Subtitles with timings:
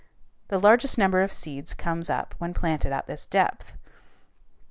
[0.47, 3.77] The largest number of seeds comes up when planted at this depth.